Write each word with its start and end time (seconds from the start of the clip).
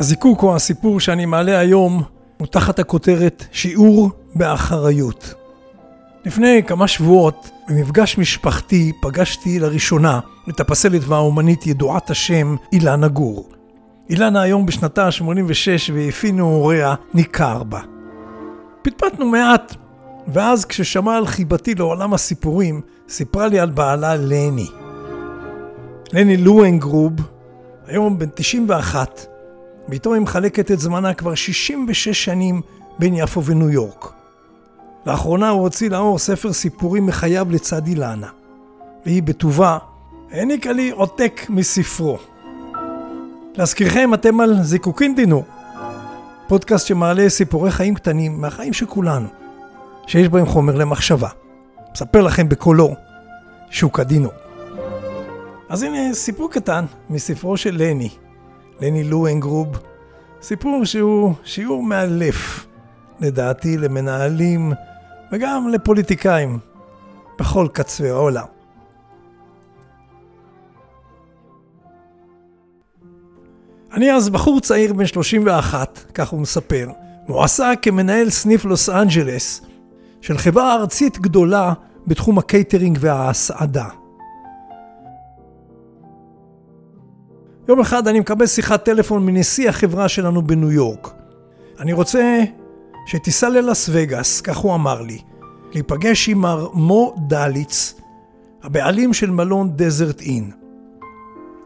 הזיקוק 0.00 0.42
או 0.42 0.56
הסיפור 0.56 1.00
שאני 1.00 1.26
מעלה 1.26 1.58
היום 1.58 2.02
הוא 2.38 2.46
תחת 2.46 2.78
הכותרת 2.78 3.44
שיעור 3.52 4.10
באחריות. 4.34 5.34
לפני 6.24 6.62
כמה 6.66 6.88
שבועות, 6.88 7.50
במפגש 7.68 8.18
משפחתי, 8.18 8.92
פגשתי 9.02 9.58
לראשונה 9.58 10.20
את 10.48 10.60
הפסלת 10.60 11.02
והאומנית 11.04 11.66
ידועת 11.66 12.10
השם 12.10 12.56
אילנה 12.72 13.08
גור. 13.08 13.48
אילנה 14.10 14.42
היום 14.42 14.66
בשנתה 14.66 15.06
ה-86 15.06 15.92
והפינו 15.94 16.44
הוריה 16.46 16.94
ניכר 17.14 17.62
בה. 17.62 17.80
פטפטנו 18.82 19.26
מעט, 19.26 19.74
ואז 20.28 20.64
כששמע 20.64 21.16
על 21.16 21.26
חיבתי 21.26 21.74
לעולם 21.74 22.14
הסיפורים, 22.14 22.80
סיפרה 23.08 23.48
לי 23.48 23.60
על 23.60 23.70
בעלה 23.70 24.16
לני. 24.16 24.66
לני 26.12 26.36
לואנגרוב, 26.36 27.12
היום 27.86 28.18
בן 28.18 28.28
91, 28.34 29.26
ואיתו 29.88 30.14
היא 30.14 30.22
מחלקת 30.22 30.70
את 30.70 30.80
זמנה 30.80 31.14
כבר 31.14 31.34
66 31.34 32.24
שנים 32.24 32.60
בין 32.98 33.14
יפו 33.14 33.44
וניו 33.44 33.70
יורק. 33.70 34.12
לאחרונה 35.06 35.48
הוא 35.48 35.62
הוציא 35.62 35.90
לאור 35.90 36.18
ספר 36.18 36.52
סיפורים 36.52 37.06
מחייו 37.06 37.46
לצד 37.50 37.86
אילנה, 37.86 38.28
והיא 39.06 39.22
בטובה 39.22 39.78
העניקה 40.30 40.72
לי 40.72 40.90
עותק 40.90 41.46
מספרו. 41.48 42.18
להזכירכם, 43.54 44.14
אתם 44.14 44.40
על 44.40 44.62
זיקוקין 44.62 45.14
דינו, 45.14 45.44
פודקאסט 46.48 46.86
שמעלה 46.86 47.28
סיפורי 47.28 47.70
חיים 47.70 47.94
קטנים 47.94 48.40
מהחיים 48.40 48.72
של 48.72 48.86
כולנו, 48.86 49.28
שיש 50.06 50.28
בהם 50.28 50.46
חומר 50.46 50.74
למחשבה. 50.76 51.28
מספר 51.92 52.22
לכם 52.22 52.48
בקולו 52.48 52.94
שוק 53.70 54.00
הדינו. 54.00 54.28
אז 55.68 55.82
הנה 55.82 56.14
סיפור 56.14 56.50
קטן 56.50 56.84
מספרו 57.10 57.56
של 57.56 57.76
לני, 57.78 58.08
לני 58.80 59.04
לואנגרוב, 59.04 59.78
סיפור 60.42 60.84
שהוא 60.84 61.34
שיעור 61.44 61.82
מאלף, 61.82 62.66
לדעתי, 63.20 63.78
למנהלים 63.78 64.72
וגם 65.32 65.68
לפוליטיקאים 65.68 66.58
בכל 67.38 67.68
קצווי 67.72 68.10
העולם. 68.10 68.46
אני 73.92 74.12
אז 74.12 74.30
בחור 74.30 74.60
צעיר 74.60 74.92
בן 74.92 75.06
31, 75.06 75.98
כך 76.14 76.28
הוא 76.28 76.40
מספר, 76.40 76.88
מועסק 77.28 77.78
כמנהל 77.82 78.30
סניף 78.30 78.64
לוס 78.64 78.88
אנג'לס 78.88 79.62
של 80.20 80.38
חברה 80.38 80.74
ארצית 80.74 81.18
גדולה 81.18 81.72
בתחום 82.06 82.38
הקייטרינג 82.38 82.98
וההסעדה. 83.00 83.99
יום 87.70 87.80
אחד 87.80 88.08
אני 88.08 88.20
מקבל 88.20 88.46
שיחת 88.46 88.84
טלפון 88.84 89.26
מנשיא 89.26 89.68
החברה 89.68 90.08
שלנו 90.08 90.42
בניו 90.42 90.72
יורק. 90.72 91.10
אני 91.80 91.92
רוצה 91.92 92.42
שתיסע 93.06 93.48
ללאס 93.48 93.90
וגאס, 93.92 94.40
כך 94.40 94.56
הוא 94.56 94.74
אמר 94.74 95.02
לי, 95.02 95.18
להיפגש 95.72 96.28
עם 96.28 96.38
מר 96.38 96.68
מו 96.72 97.14
דליץ, 97.28 97.94
הבעלים 98.62 99.12
של 99.12 99.30
מלון 99.30 99.70
דזרט 99.76 100.20
אין. 100.20 100.50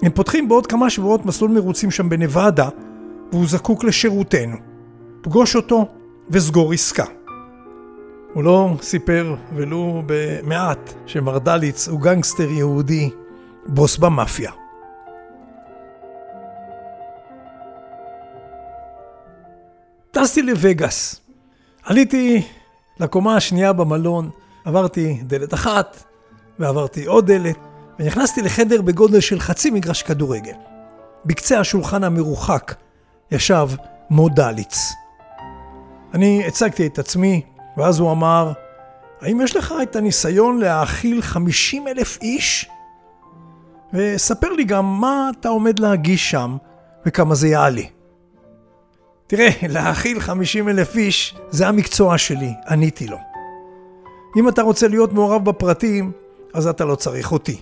הם 0.03 0.13
פותחים 0.13 0.49
בעוד 0.49 0.67
כמה 0.67 0.91
שבועות 0.91 1.27
מסלול 1.27 1.51
מרוצים 1.51 1.91
שם 1.91 2.09
בנבדה, 2.09 2.69
והוא 3.33 3.47
זקוק 3.47 3.85
לשירותנו. 3.85 4.57
פגוש 5.23 5.57
אותו 5.57 5.87
וסגור 6.31 6.73
עסקה. 6.73 7.05
הוא 8.33 8.45
לא 8.45 8.77
סיפר 8.83 9.35
ולו 9.55 10.03
במעט 10.07 10.95
שמר 11.07 11.39
דליץ 11.39 11.89
הוא 11.89 12.01
גנגסטר 12.01 12.51
יהודי, 12.51 13.11
בוס 13.67 13.97
במאפיה. 13.97 14.64
טסתי 20.25 20.43
לווגאס. 20.43 21.21
עליתי 21.83 22.43
לקומה 23.01 23.37
השנייה 23.37 23.73
במלון, 23.73 24.31
עברתי 24.65 25.21
דלת 25.23 25.55
אחת, 25.55 26.05
ועברתי 26.59 27.05
עוד 27.05 27.33
דלת, 27.33 27.59
ונכנסתי 27.99 28.43
לחדר 28.43 28.83
בגודל 28.83 29.21
של 29.21 29.41
חצי 29.41 29.71
מגרש 29.71 30.03
כדורגל. 30.03 30.55
בקצה 31.25 31.61
השולחן 31.61 32.05
המרוחק 32.05 32.75
ישב 33.31 33.69
מודליץ. 34.11 34.93
אני 36.15 36.47
הצגתי 36.47 36.87
את 36.87 36.99
עצמי, 36.99 37.43
ואז 37.77 37.99
הוא 37.99 38.13
אמר, 38.13 38.53
האם 39.21 39.41
יש 39.41 39.57
לך 39.57 39.75
את 39.83 39.97
הניסיון 39.97 40.59
להאכיל 40.59 41.23
50 41.23 41.89
אלף 41.89 42.19
איש? 42.23 42.71
וספר 43.93 44.53
לי 44.53 44.65
גם 44.65 45.01
מה 45.01 45.31
אתה 45.41 45.49
עומד 45.49 45.79
להגיש 45.79 46.31
שם 46.31 46.57
וכמה 47.07 47.35
זה 47.35 47.49
יעלה. 47.49 47.83
תראה, 49.27 49.49
להאכיל 49.69 50.21
50 50.21 50.69
אלף 50.69 50.97
איש 50.97 51.35
זה 51.51 51.69
המקצוע 51.69 52.19
שלי, 52.19 52.55
עניתי 52.69 53.07
לו. 53.07 53.17
אם 54.37 54.49
אתה 54.49 54.63
רוצה 54.63 54.89
להיות 54.89 55.13
מעורב 55.13 55.45
בפרטים, 55.45 56.13
אז 56.55 56.67
אתה 56.67 56.85
לא 56.85 56.95
צריך 56.95 57.33
אותי. 57.33 57.61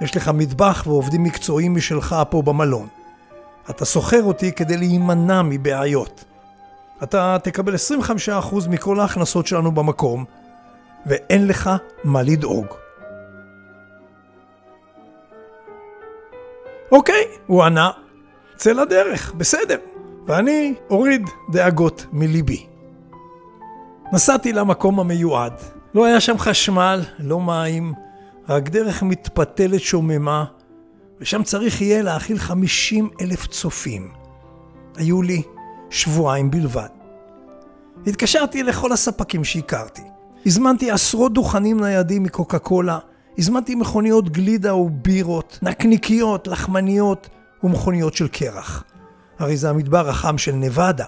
יש 0.00 0.16
לך 0.16 0.28
מטבח 0.28 0.82
ועובדים 0.86 1.22
מקצועיים 1.22 1.74
משלך 1.74 2.16
פה 2.30 2.42
במלון. 2.42 2.88
אתה 3.70 3.84
שוכר 3.84 4.22
אותי 4.22 4.52
כדי 4.52 4.76
להימנע 4.76 5.42
מבעיות. 5.42 6.24
אתה 7.02 7.36
תקבל 7.42 7.74
25% 7.74 8.68
מכל 8.70 9.00
ההכנסות 9.00 9.46
שלנו 9.46 9.72
במקום, 9.72 10.24
ואין 11.06 11.46
לך 11.46 11.70
מה 12.04 12.22
לדאוג. 12.22 12.66
אוקיי, 16.92 17.24
הוא 17.46 17.64
ענה, 17.64 17.90
צא 18.56 18.72
לדרך, 18.72 19.32
בסדר. 19.32 19.76
ואני 20.26 20.74
אוריד 20.90 21.28
דאגות 21.50 22.06
מליבי. 22.12 22.66
נסעתי 24.12 24.52
למקום 24.52 25.00
המיועד. 25.00 25.52
לא 25.94 26.04
היה 26.04 26.20
שם 26.20 26.38
חשמל, 26.38 27.02
לא 27.18 27.40
מים, 27.40 27.94
רק 28.48 28.68
דרך 28.68 29.02
מתפתלת 29.02 29.80
שוממה, 29.80 30.44
ושם 31.20 31.42
צריך 31.42 31.80
יהיה 31.80 32.02
להאכיל 32.02 32.38
50 32.38 33.08
אלף 33.20 33.46
צופים. 33.46 34.10
היו 34.96 35.22
לי 35.22 35.42
שבועיים 35.90 36.50
בלבד. 36.50 36.88
התקשרתי 38.06 38.62
לכל 38.62 38.92
הספקים 38.92 39.44
שהכרתי. 39.44 40.02
הזמנתי 40.46 40.90
עשרות 40.90 41.32
דוכנים 41.32 41.80
ניידים 41.80 42.22
מקוקה 42.22 42.58
קולה, 42.58 42.98
הזמנתי 43.38 43.74
מכוניות 43.74 44.28
גלידה 44.28 44.74
ובירות, 44.74 45.58
נקניקיות, 45.62 46.48
לחמניות 46.48 47.28
ומכוניות 47.62 48.14
של 48.14 48.28
קרח. 48.28 48.84
הרי 49.40 49.56
זה 49.56 49.70
המדבר 49.70 50.08
החם 50.08 50.38
של 50.38 50.52
נבדה. 50.52 51.04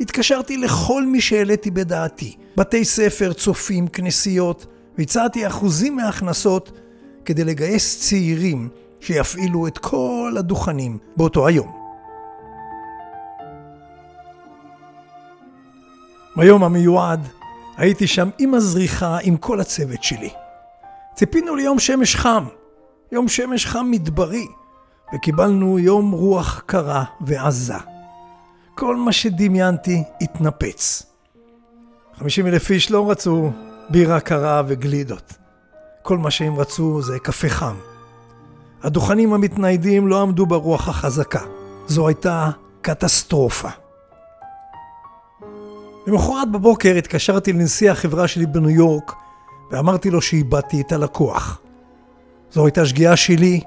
התקשרתי 0.00 0.56
לכל 0.56 1.06
מי 1.06 1.20
שהעליתי 1.20 1.70
בדעתי, 1.70 2.36
בתי 2.56 2.84
ספר, 2.84 3.32
צופים, 3.32 3.88
כנסיות, 3.88 4.66
והצעתי 4.98 5.46
אחוזים 5.46 5.96
מההכנסות 5.96 6.80
כדי 7.24 7.44
לגייס 7.44 8.00
צעירים 8.00 8.68
שיפעילו 9.00 9.66
את 9.66 9.78
כל 9.78 10.34
הדוכנים 10.38 10.98
באותו 11.16 11.46
היום. 11.46 11.72
ביום 16.36 16.64
המיועד 16.64 17.28
הייתי 17.76 18.06
שם 18.06 18.28
עם 18.38 18.54
הזריחה 18.54 19.18
עם 19.22 19.36
כל 19.36 19.60
הצוות 19.60 20.02
שלי. 20.02 20.30
ציפינו 21.14 21.56
ליום 21.56 21.78
שמש 21.78 22.16
חם, 22.16 22.44
יום 23.12 23.28
שמש 23.28 23.66
חם 23.66 23.86
מדברי, 23.90 24.46
וקיבלנו 25.14 25.78
יום 25.78 26.10
רוח 26.10 26.62
קרה 26.66 27.04
ועזה. 27.20 27.74
כל 28.74 28.96
מה 28.96 29.12
שדמיינתי 29.12 30.02
התנפץ. 30.20 31.02
50 32.14 32.46
אלף 32.46 32.70
איש 32.70 32.90
לא 32.90 33.10
רצו 33.10 33.50
בירה 33.90 34.20
קרה 34.20 34.62
וגלידות. 34.66 35.32
כל 36.02 36.18
מה 36.18 36.30
שהם 36.30 36.56
רצו 36.56 37.02
זה 37.02 37.18
קפה 37.18 37.48
חם. 37.48 37.74
הדוכנים 38.82 39.32
המתניידים 39.32 40.08
לא 40.08 40.22
עמדו 40.22 40.46
ברוח 40.46 40.88
החזקה. 40.88 41.40
זו 41.86 42.08
הייתה 42.08 42.50
קטסטרופה. 42.80 43.68
למחרת 46.06 46.50
בבוקר 46.52 46.94
התקשרתי 46.94 47.52
לנשיא 47.52 47.90
החברה 47.90 48.28
שלי 48.28 48.46
בניו 48.46 48.70
יורק 48.70 49.12
ואמרתי 49.70 50.10
לו 50.10 50.22
שאיבדתי 50.22 50.80
את 50.80 50.92
הלקוח. 50.92 51.60
זו 52.52 52.66
הייתה 52.66 52.86
שגיאה 52.86 53.16
שלי, 53.16 53.60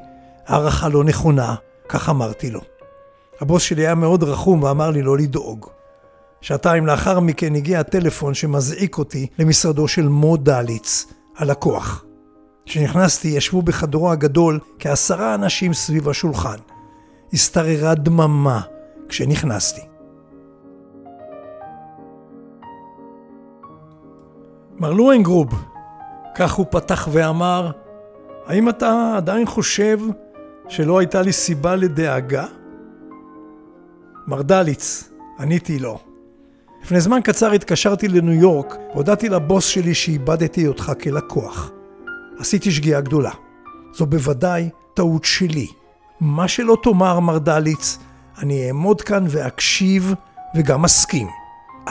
הערכה 0.48 0.90
לא 0.90 1.04
נכונה, 1.04 1.56
כך 1.90 2.10
אמרתי 2.10 2.52
לו. 2.52 2.62
הבוס 3.42 3.64
שלי 3.64 3.82
היה 3.82 3.96
מאוד 3.96 4.24
רחום 4.24 4.64
ואמר 4.64 4.90
לי 4.90 5.02
לא 5.02 5.18
לדאוג. 5.18 5.66
שעתיים 6.42 6.86
לאחר 6.86 7.20
מכן 7.20 7.56
הגיע 7.56 7.80
הטלפון 7.80 8.34
שמזעיק 8.34 8.98
אותי 8.98 9.28
למשרדו 9.40 9.88
של 9.88 10.08
מו 10.08 10.38
דליץ, 10.38 11.06
הלקוח. 11.38 12.06
כשנכנסתי 12.66 13.28
ישבו 13.28 13.62
בחדרו 13.62 14.12
הגדול 14.12 14.60
כעשרה 14.80 15.36
אנשים 15.36 15.74
סביב 15.74 16.10
השולחן. 16.10 16.58
השתררה 17.34 17.96
דממה 17.96 18.62
כשנכנסתי. 19.10 19.82
מר 24.80 24.92
לואנגרוב, 24.92 25.50
כך 26.36 26.54
הוא 26.54 26.66
פתח 26.72 27.08
ואמר, 27.12 27.72
האם 28.46 28.70
אתה 28.70 29.14
עדיין 29.18 29.46
חושב 29.46 30.00
שלא 30.69 31.00
הייתה 31.00 31.22
לי 31.22 31.34
סיבה 31.34 31.75
לדאגה? 31.75 32.46
מר 34.28 34.42
דליץ, 34.42 35.10
עניתי 35.40 35.80
לו. 35.80 36.00
לפני 36.84 37.02
זמן 37.02 37.19
קצר 37.24 37.52
התקשרתי 37.52 38.08
לניו 38.08 38.34
יורק 38.34 38.75
והודעתי 38.94 39.30
לבוס 39.30 39.66
שלי 39.66 39.94
שאיבדתי 39.94 40.68
אותך 40.68 40.92
כלקוח. 41.04 41.72
עשיתי 42.40 42.72
שגיאה 42.72 43.02
גדולה. 43.02 43.31
זו 43.94 44.06
בוודאי 44.06 44.69
טעות 44.94 45.25
שלי. 45.25 45.68
מה 46.19 46.48
שלא 46.48 46.78
תאמר, 46.84 47.19
מר 47.19 47.38
דליץ, 47.38 47.98
אני 48.38 48.68
אעמוד 48.68 49.02
כאן 49.02 49.25
ואקשיב 49.30 50.14
וגם 50.56 50.86
אסכים. 50.86 51.28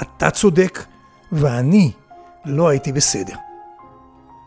אתה 0.02 0.30
צודק, 0.30 0.84
ואני 1.32 1.92
לא 2.44 2.68
הייתי 2.68 2.92
בסדר. 2.92 3.36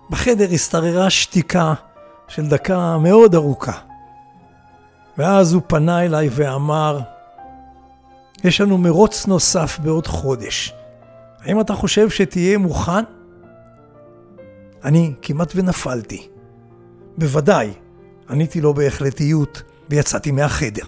בחדר 0.10 0.48
השתררה 0.54 1.10
שתיקה 1.10 1.74
של 2.28 2.48
דקה 2.48 2.98
מאוד 2.98 3.36
ארוכה. 3.36 3.89
ואז 5.20 5.54
הוא 5.54 5.62
פנה 5.68 6.06
אליי 6.06 6.30
ואמר, 6.32 7.00
יש 8.44 8.62
לנו 8.62 8.78
מרוץ 8.78 9.28
נוסף 9.28 9.80
בעוד 9.84 10.08
חודש. 10.08 10.74
האם 11.40 11.62
אתה 11.62 11.74
חושב 11.74 12.10
שתהיה 12.10 12.58
מוכן? 12.58 13.04
אני 14.84 15.14
כמעט 15.22 15.52
ונפלתי. 15.56 16.28
בוודאי, 17.18 17.74
עניתי 18.30 18.62
לו 18.62 18.74
בהחלטיות 18.74 19.64
ויצאתי 19.90 20.32
מהחדר. 20.32 20.86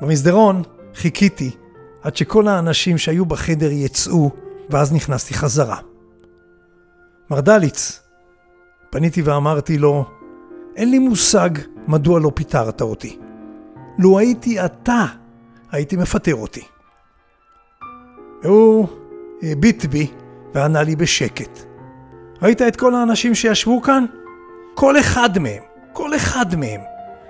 במסדרון 0.00 0.62
חיכיתי 0.94 1.50
עד 2.02 2.16
שכל 2.16 2.48
האנשים 2.48 2.98
שהיו 2.98 3.26
בחדר 3.26 3.70
יצאו, 3.70 4.30
ואז 4.70 4.92
נכנסתי 4.92 5.34
חזרה. 5.34 5.78
מר 7.30 7.40
דליץ, 7.40 8.05
פניתי 8.96 9.22
ואמרתי 9.22 9.78
לו, 9.78 10.04
אין 10.76 10.90
לי 10.90 10.98
מושג 10.98 11.50
מדוע 11.88 12.20
לא 12.20 12.30
פיטרת 12.34 12.80
אותי. 12.80 13.18
לו 13.98 14.18
הייתי 14.18 14.64
אתה, 14.64 15.04
הייתי 15.72 15.96
מפטר 15.96 16.34
אותי. 16.34 16.62
והוא 18.42 18.88
הביט 19.42 19.84
בי 19.84 20.10
וענה 20.54 20.82
לי 20.82 20.96
בשקט. 20.96 21.58
ראית 22.42 22.62
את 22.62 22.76
כל 22.76 22.94
האנשים 22.94 23.34
שישבו 23.34 23.82
כאן? 23.82 24.04
כל 24.74 25.00
אחד 25.00 25.38
מהם, 25.38 25.62
כל 25.92 26.16
אחד 26.16 26.56
מהם, 26.56 26.80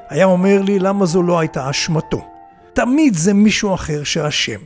היה 0.08 0.24
אומר 0.24 0.62
לי 0.62 0.78
למה 0.78 1.06
זו 1.06 1.22
לא 1.22 1.38
הייתה 1.38 1.70
אשמתו. 1.70 2.24
תמיד 2.72 3.14
זה 3.14 3.34
מישהו 3.34 3.74
אחר 3.74 4.04
שאשם. 4.04 4.60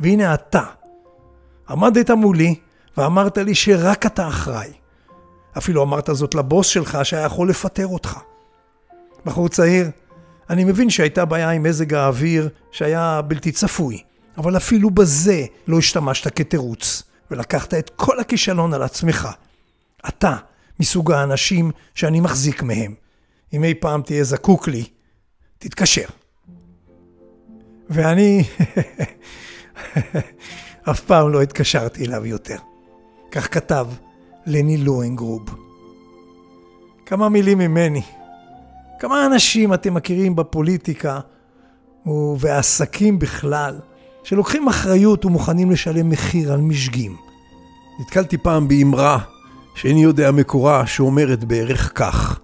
והנה 0.00 0.34
אתה, 0.34 0.64
עמדת 1.70 2.10
מולי 2.10 2.54
ואמרת 2.96 3.38
לי 3.38 3.54
שרק 3.54 4.06
אתה 4.06 4.28
אחראי. 4.28 4.79
אפילו 5.58 5.82
אמרת 5.82 6.08
זאת 6.12 6.34
לבוס 6.34 6.66
שלך 6.66 6.98
שהיה 7.02 7.26
יכול 7.26 7.50
לפטר 7.50 7.86
אותך. 7.86 8.18
בחור 9.24 9.48
צעיר, 9.48 9.90
אני 10.50 10.64
מבין 10.64 10.90
שהייתה 10.90 11.24
בעיה 11.24 11.50
עם 11.50 11.62
מזג 11.62 11.94
האוויר 11.94 12.48
שהיה 12.72 13.22
בלתי 13.22 13.52
צפוי, 13.52 14.02
אבל 14.38 14.56
אפילו 14.56 14.90
בזה 14.90 15.44
לא 15.66 15.78
השתמשת 15.78 16.36
כתירוץ, 16.36 17.02
ולקחת 17.30 17.74
את 17.74 17.90
כל 17.96 18.20
הכישלון 18.20 18.74
על 18.74 18.82
עצמך. 18.82 19.28
אתה 20.08 20.36
מסוג 20.80 21.12
האנשים 21.12 21.70
שאני 21.94 22.20
מחזיק 22.20 22.62
מהם. 22.62 22.94
אם 23.52 23.64
אי 23.64 23.74
פעם 23.74 24.02
תהיה 24.02 24.24
זקוק 24.24 24.68
לי, 24.68 24.84
תתקשר. 25.58 26.06
ואני 27.90 28.44
אף 30.90 31.00
פעם 31.00 31.32
לא 31.32 31.42
התקשרתי 31.42 32.06
אליו 32.06 32.26
יותר. 32.26 32.56
כך 33.30 33.54
כתב 33.54 33.86
לני 34.46 34.76
לואנגרוב. 34.76 35.42
כמה 37.06 37.28
מילים 37.28 37.58
ממני. 37.58 38.02
כמה 39.00 39.26
אנשים 39.26 39.74
אתם 39.74 39.94
מכירים 39.94 40.36
בפוליטיקה 40.36 41.20
ובעסקים 42.06 43.18
בכלל, 43.18 43.78
שלוקחים 44.24 44.68
אחריות 44.68 45.24
ומוכנים 45.24 45.70
לשלם 45.70 46.08
מחיר 46.08 46.52
על 46.52 46.60
משגים. 46.60 47.16
נתקלתי 48.00 48.38
פעם 48.38 48.68
באמרה 48.68 49.18
שאיני 49.74 50.02
יודע 50.02 50.30
מקורה, 50.30 50.86
שאומרת 50.86 51.44
בערך 51.44 51.92
כך: 51.94 52.40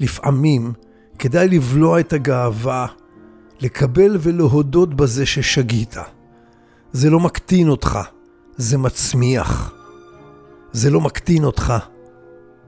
לפעמים 0.00 0.72
כדאי 1.18 1.48
לבלוע 1.48 2.00
את 2.00 2.12
הגאווה, 2.12 2.86
לקבל 3.60 4.16
ולהודות 4.20 4.94
בזה 4.94 5.26
ששגית. 5.26 5.96
זה 6.92 7.10
לא 7.10 7.20
מקטין 7.20 7.68
אותך, 7.68 7.98
זה 8.56 8.78
מצמיח. 8.78 9.72
זה 10.76 10.90
לא 10.90 11.00
מקטין 11.00 11.44
אותך, 11.44 11.72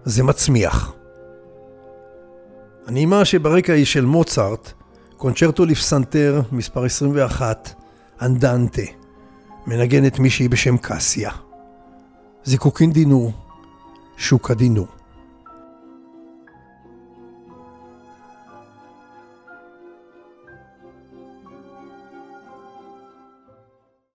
זה 0.04 0.22
מצמיח. 0.22 0.92
הנעימה 2.86 3.24
שברקע 3.24 3.72
היא 3.72 3.84
של 3.84 4.04
מוצרט, 4.04 4.72
קונצ'רטו 5.16 5.66
לפסנתר, 5.66 6.40
מספר 6.52 6.84
21, 6.84 7.74
אנדנטה, 8.22 8.82
מנגנת 9.66 10.18
מישהי 10.18 10.48
בשם 10.48 10.76
קסיה. 10.76 11.30
זיקוקין 12.44 12.92
דינור, 12.92 13.32
שוקה 14.16 14.54
דינור. 14.54 14.97